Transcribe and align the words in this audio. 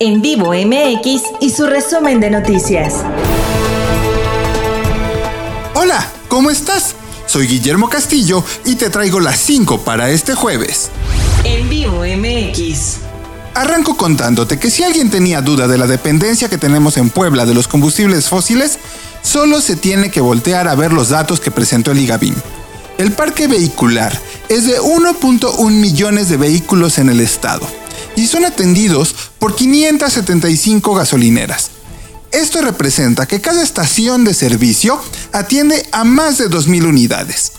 En 0.00 0.22
vivo 0.22 0.52
MX 0.52 1.22
y 1.40 1.50
su 1.50 1.66
resumen 1.66 2.20
de 2.20 2.30
noticias. 2.30 3.02
Hola, 5.74 6.08
¿cómo 6.28 6.50
estás? 6.50 6.94
Soy 7.26 7.48
Guillermo 7.48 7.88
Castillo 7.88 8.44
y 8.64 8.76
te 8.76 8.90
traigo 8.90 9.18
las 9.18 9.40
5 9.40 9.80
para 9.80 10.10
este 10.10 10.36
jueves. 10.36 10.90
En 11.42 11.68
vivo 11.68 12.04
MX. 12.04 12.98
Arranco 13.54 13.96
contándote 13.96 14.60
que 14.60 14.70
si 14.70 14.84
alguien 14.84 15.10
tenía 15.10 15.42
duda 15.42 15.66
de 15.66 15.78
la 15.78 15.88
dependencia 15.88 16.48
que 16.48 16.58
tenemos 16.58 16.96
en 16.96 17.10
Puebla 17.10 17.44
de 17.44 17.54
los 17.54 17.66
combustibles 17.66 18.28
fósiles, 18.28 18.78
solo 19.22 19.60
se 19.60 19.74
tiene 19.74 20.12
que 20.12 20.20
voltear 20.20 20.68
a 20.68 20.76
ver 20.76 20.92
los 20.92 21.08
datos 21.08 21.40
que 21.40 21.50
presentó 21.50 21.90
el 21.90 21.98
IGABIM. 21.98 22.36
El 22.98 23.10
parque 23.10 23.48
vehicular 23.48 24.16
es 24.48 24.64
de 24.64 24.80
1.1 24.80 25.70
millones 25.72 26.28
de 26.28 26.36
vehículos 26.36 26.98
en 26.98 27.08
el 27.08 27.18
estado 27.18 27.66
y 28.18 28.26
son 28.26 28.44
atendidos 28.44 29.14
por 29.38 29.54
575 29.54 30.92
gasolineras. 30.92 31.70
Esto 32.32 32.60
representa 32.60 33.26
que 33.26 33.40
cada 33.40 33.62
estación 33.62 34.24
de 34.24 34.34
servicio 34.34 35.00
atiende 35.32 35.86
a 35.92 36.02
más 36.02 36.36
de 36.38 36.50
2.000 36.50 36.88
unidades. 36.88 37.52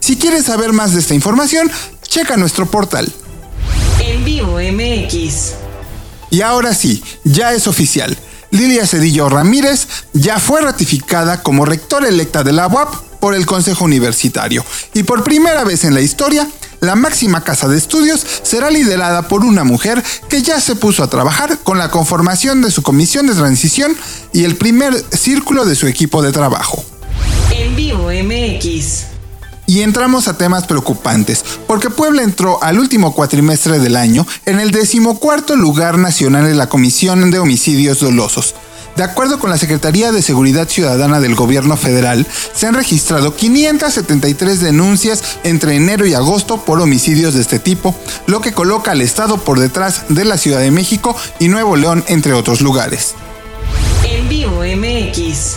Si 0.00 0.16
quieres 0.16 0.44
saber 0.44 0.74
más 0.74 0.92
de 0.92 1.00
esta 1.00 1.14
información, 1.14 1.70
checa 2.02 2.36
nuestro 2.36 2.66
portal. 2.66 3.10
En 3.98 4.22
vivo 4.22 4.58
MX. 4.58 5.54
Y 6.30 6.42
ahora 6.42 6.74
sí, 6.74 7.02
ya 7.24 7.54
es 7.54 7.66
oficial. 7.66 8.18
Lilia 8.50 8.86
Cedillo 8.86 9.30
Ramírez 9.30 9.88
ya 10.12 10.38
fue 10.38 10.60
ratificada 10.60 11.42
como 11.42 11.64
rectora 11.64 12.08
electa 12.08 12.44
de 12.44 12.52
la 12.52 12.66
UAP 12.66 12.94
por 13.18 13.34
el 13.34 13.46
Consejo 13.46 13.86
Universitario. 13.86 14.62
Y 14.92 15.04
por 15.04 15.24
primera 15.24 15.64
vez 15.64 15.84
en 15.84 15.94
la 15.94 16.02
historia, 16.02 16.46
la 16.86 16.96
máxima 16.96 17.44
casa 17.44 17.68
de 17.68 17.76
estudios 17.76 18.24
será 18.42 18.70
liderada 18.70 19.28
por 19.28 19.44
una 19.44 19.64
mujer 19.64 20.02
que 20.28 20.42
ya 20.42 20.60
se 20.60 20.76
puso 20.76 21.02
a 21.02 21.10
trabajar 21.10 21.58
con 21.58 21.78
la 21.78 21.90
conformación 21.90 22.62
de 22.62 22.70
su 22.70 22.82
comisión 22.82 23.26
de 23.26 23.34
transición 23.34 23.96
y 24.32 24.44
el 24.44 24.56
primer 24.56 24.94
círculo 25.10 25.64
de 25.64 25.74
su 25.74 25.86
equipo 25.86 26.22
de 26.22 26.32
trabajo. 26.32 26.84
En 27.50 27.76
vivo 27.76 28.10
MX. 28.10 29.04
Y 29.68 29.82
entramos 29.82 30.28
a 30.28 30.38
temas 30.38 30.64
preocupantes, 30.66 31.44
porque 31.66 31.90
Puebla 31.90 32.22
entró 32.22 32.62
al 32.62 32.78
último 32.78 33.12
cuatrimestre 33.12 33.80
del 33.80 33.96
año 33.96 34.24
en 34.44 34.60
el 34.60 34.70
decimocuarto 34.70 35.56
lugar 35.56 35.98
nacional 35.98 36.46
en 36.46 36.56
la 36.56 36.68
Comisión 36.68 37.32
de 37.32 37.40
Homicidios 37.40 37.98
Dolosos. 37.98 38.54
De 38.96 39.02
acuerdo 39.02 39.38
con 39.38 39.50
la 39.50 39.58
Secretaría 39.58 40.10
de 40.10 40.22
Seguridad 40.22 40.68
Ciudadana 40.68 41.20
del 41.20 41.34
Gobierno 41.34 41.76
Federal, 41.76 42.26
se 42.54 42.66
han 42.66 42.74
registrado 42.74 43.36
573 43.36 44.60
denuncias 44.60 45.22
entre 45.44 45.76
enero 45.76 46.06
y 46.06 46.14
agosto 46.14 46.64
por 46.64 46.80
homicidios 46.80 47.34
de 47.34 47.42
este 47.42 47.58
tipo, 47.58 47.94
lo 48.26 48.40
que 48.40 48.52
coloca 48.52 48.92
al 48.92 49.02
Estado 49.02 49.36
por 49.36 49.60
detrás 49.60 50.04
de 50.08 50.24
la 50.24 50.38
Ciudad 50.38 50.60
de 50.60 50.70
México 50.70 51.14
y 51.38 51.48
Nuevo 51.48 51.76
León, 51.76 52.04
entre 52.08 52.32
otros 52.32 52.62
lugares. 52.62 53.14
En 54.02 54.28
vivo 54.30 54.62
MX. 54.62 55.56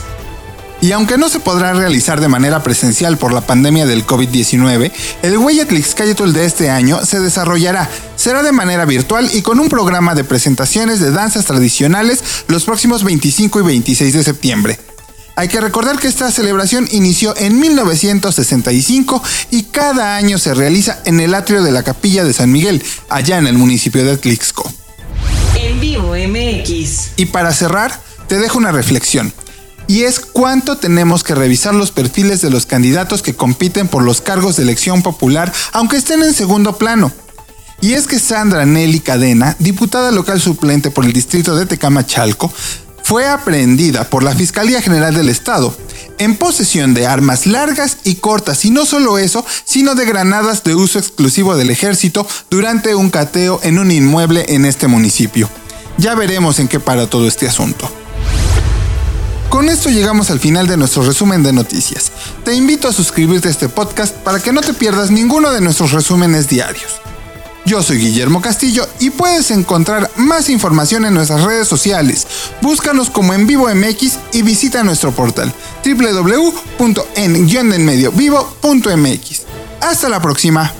Y 0.82 0.92
aunque 0.92 1.17
no 1.17 1.30
se 1.30 1.40
podrá 1.40 1.73
realizar 1.73 2.20
de 2.20 2.28
manera 2.28 2.62
presencial 2.62 3.17
por 3.17 3.32
la 3.32 3.42
pandemia 3.42 3.86
del 3.86 4.06
COVID-19, 4.06 4.92
el 5.22 5.38
Hueyatlixcayetl 5.38 6.34
de 6.34 6.45
este 6.45 6.70
año 6.70 7.06
se 7.06 7.20
desarrollará. 7.22 7.90
Será 8.20 8.44
de 8.44 8.52
manera 8.52 8.84
virtual 8.84 9.30
y 9.34 9.42
con 9.42 9.62
un 9.62 9.70
programa 9.70 10.14
de 10.14 10.25
presentaciones 10.25 11.00
de 11.00 11.09
danzas 11.09 11.45
tradicionales 11.45 12.22
los 12.50 12.66
próximos 12.66 13.06
25 13.06 13.61
y 13.61 13.64
26 13.64 14.14
de 14.14 14.23
septiembre. 14.26 14.80
Hay 15.38 15.48
que 15.48 15.61
recordar 15.61 15.98
que 15.98 16.09
esta 16.09 16.30
celebración 16.30 16.86
inició 16.92 17.34
en 17.38 17.61
1965 17.61 19.23
y 19.52 19.64
cada 19.64 20.17
año 20.17 20.38
se 20.38 20.53
realiza 20.53 21.00
en 21.06 21.22
el 21.22 21.34
atrio 21.34 21.64
de 21.64 21.72
la 21.72 21.84
Capilla 21.84 22.26
de 22.26 22.34
San 22.34 22.52
Miguel, 22.52 22.84
allá 23.08 23.38
en 23.38 23.48
el 23.48 23.58
municipio 23.58 24.03
de 24.03 24.11
Atlixco. 24.11 24.70
En 25.56 25.80
vivo 25.80 26.14
MX. 26.14 27.11
Y 27.16 27.28
para 27.28 27.54
cerrar, 27.54 28.02
te 28.28 28.38
dejo 28.38 28.58
una 28.58 28.73
reflexión 28.73 29.31
y 29.88 30.04
es 30.04 30.20
cuánto 30.20 30.78
tenemos 30.78 31.23
que 31.23 31.36
revisar 31.36 31.73
los 31.73 31.92
perfiles 31.92 32.42
de 32.42 32.50
los 32.50 32.66
candidatos 32.66 33.22
que 33.22 33.33
compiten 33.33 33.88
por 33.88 34.04
los 34.04 34.20
cargos 34.20 34.58
de 34.58 34.64
elección 34.64 35.04
popular, 35.04 35.54
aunque 35.71 35.95
estén 35.95 36.21
en 36.21 36.33
segundo 36.33 36.77
plano. 36.77 37.14
Y 37.82 37.94
es 37.94 38.08
que 38.08 38.20
Sandra 38.20 38.66
Nelly 38.66 39.00
Cadena, 39.00 39.56
diputada 39.60 40.12
local 40.12 40.42
suplente 40.42 40.92
por 40.92 41.06
el 41.06 41.14
distrito 41.14 41.56
de 41.56 41.66
Tecamachalco, 41.66 42.52
fue 43.04 43.28
aprehendida 43.28 44.10
por 44.10 44.23
la 44.23 44.36
Fiscalía 44.36 44.82
General 44.82 45.14
del 45.14 45.30
Estado 45.30 45.76
en 46.20 46.36
posesión 46.36 46.94
de 46.94 47.08
armas 47.08 47.48
largas 47.48 47.98
y 48.04 48.16
cortas, 48.16 48.66
y 48.66 48.72
no 48.72 48.86
solo 48.86 49.18
eso, 49.18 49.45
sino 49.64 49.95
de 49.95 50.06
granadas 50.06 50.64
de 50.64 50.76
uso 50.76 51.00
exclusivo 51.00 51.56
del 51.56 51.70
ejército 51.70 52.28
durante 52.50 52.94
un 52.94 53.10
cateo 53.10 53.60
en 53.64 53.80
un 53.80 53.89
inmueble 53.89 54.45
en 54.50 54.66
este 54.66 54.88
municipio. 54.88 55.50
Ya 55.98 56.16
veremos 56.16 56.60
en 56.60 56.68
qué 56.68 56.80
para 56.80 57.08
todo 57.08 57.28
este 57.28 57.48
asunto. 57.48 57.89
Con 59.50 59.70
esto 59.70 59.89
llegamos 59.89 60.30
al 60.30 60.39
final 60.39 60.68
de 60.68 60.78
nuestro 60.78 61.02
resumen 61.02 61.42
de 61.42 61.54
noticias. 61.54 62.12
Te 62.44 62.54
invito 62.54 62.88
a 62.88 62.94
suscribirte 62.94 63.48
a 63.48 63.52
este 63.52 63.68
podcast 63.68 64.14
para 64.18 64.39
que 64.39 64.54
no 64.54 64.62
te 64.62 64.73
pierdas 64.73 65.10
ninguno 65.10 65.52
de 65.52 65.62
nuestros 65.62 65.92
resúmenes 65.92 66.48
diarios. 66.48 67.02
Yo 67.70 67.84
soy 67.84 68.00
Guillermo 68.00 68.42
Castillo 68.42 68.88
y 69.00 69.12
puedes 69.12 69.52
encontrar 69.52 70.10
más 70.16 70.50
información 70.50 71.06
en 71.06 71.14
nuestras 71.14 71.44
redes 71.44 71.68
sociales. 71.68 72.26
Búscanos 72.64 73.12
como 73.12 73.36
en 73.36 73.46
vivo 73.46 73.70
MX 73.70 74.18
y 74.34 74.42
visita 74.42 74.82
nuestro 74.82 75.12
portal 75.12 75.54
wwwen 75.86 76.56
Hasta 79.82 80.10
la 80.10 80.20
próxima. 80.20 80.79